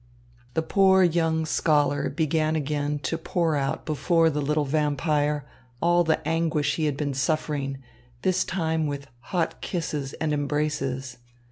The 0.55 0.63
poor 0.63 1.03
young 1.03 1.45
scholar 1.45 2.09
began 2.09 2.55
again 2.55 2.97
to 3.03 3.19
pour 3.19 3.55
out 3.55 3.85
before 3.85 4.31
the 4.31 4.41
little 4.41 4.65
vampire 4.65 5.45
all 5.79 6.03
the 6.03 6.27
anguish 6.27 6.77
he 6.77 6.85
had 6.85 6.97
been 6.97 7.13
suffering, 7.13 7.77
this 8.23 8.43
time 8.43 8.87
with 8.87 9.05
hot 9.19 9.61
kisses 9.61 10.13
and 10.13 10.33
embraces. 10.33 11.19